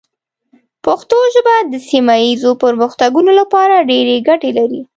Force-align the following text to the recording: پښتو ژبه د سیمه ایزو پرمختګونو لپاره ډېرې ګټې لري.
پښتو 0.85 1.17
ژبه 1.33 1.55
د 1.71 1.73
سیمه 1.89 2.15
ایزو 2.25 2.51
پرمختګونو 2.63 3.31
لپاره 3.39 3.85
ډېرې 3.89 4.15
ګټې 4.29 4.51
لري. 4.57 4.81